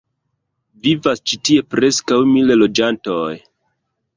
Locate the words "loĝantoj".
2.63-3.31